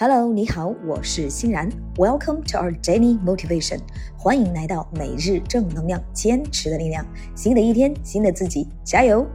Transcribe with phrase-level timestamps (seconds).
[0.00, 1.68] Hello，你好，我是欣然。
[1.96, 3.80] Welcome to our daily motivation，
[4.16, 7.04] 欢迎来到每日正能量，坚持的力量。
[7.34, 9.26] 新的一天，新的自己，加油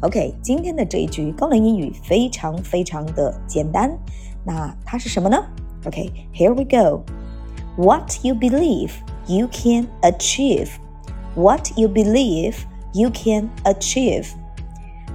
[0.00, 3.96] ！OK，今天的这一句高能英语非常非常的简单，
[4.44, 5.40] 那它是什么呢
[5.86, 7.04] ？OK，here we go。
[7.76, 8.90] What you believe,
[9.28, 10.70] you can achieve.
[11.36, 12.56] What you believe,
[12.92, 14.26] you can achieve.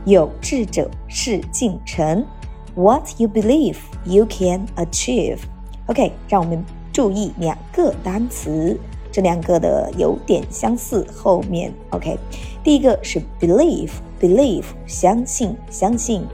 [0.05, 2.25] 有志者事竟成。
[2.74, 5.38] What you believe, you can achieve.
[5.86, 8.78] OK，让我们注意两个单词，
[9.10, 11.04] 这两个的有点相似。
[11.12, 12.16] 后面 OK，
[12.62, 16.24] 第一个是 believe，believe 相信，相信。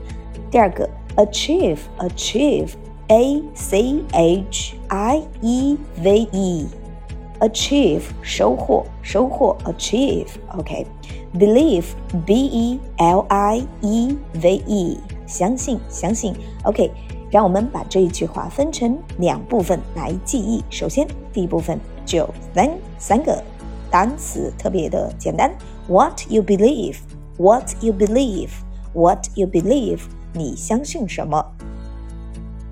[0.51, 14.61] 第二个 achieve，achieve，a c h i e v e，achieve 收获，收获 achieve。OK，believe，b e l i e v
[14.67, 14.99] e。
[15.25, 16.33] 相信，相信。
[16.63, 16.91] OK，
[17.31, 20.63] 让我们把这一句话分成两部分来记忆。
[20.69, 23.43] 首先，第一部分就三三个
[23.89, 25.51] 单词，特别的简单。
[25.87, 26.97] What you believe?
[27.37, 28.49] What you believe?
[28.93, 29.99] What you believe?
[30.33, 31.45] 你相信什么？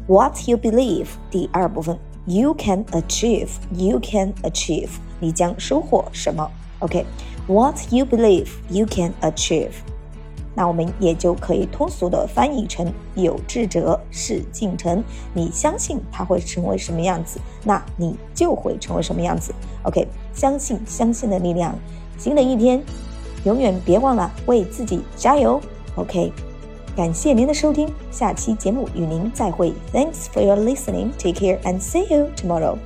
[0.08, 1.08] What you believe?
[1.32, 3.50] 第二部分，You can achieve.
[3.72, 4.90] You can achieve.
[5.20, 6.50] 你将收获什么？
[6.80, 8.48] OK，What you believe?
[8.70, 9.72] You can achieve.
[10.55, 15.03] 那我们也就可以通俗的翻译成“有志者事竟成”。
[15.33, 19.55] 你相信他会成为什么样子，那你就会成为什么样子。
[19.85, 21.75] OK，相信相信的力量。
[22.19, 22.83] 新的一天，
[23.45, 25.61] 永远别忘了为自己加油。
[25.97, 26.33] OK，
[26.95, 29.73] 感谢您的收听，下期节目与您再会。
[29.93, 31.11] Thanks for your listening.
[31.19, 32.77] Take care and see you tomorrow.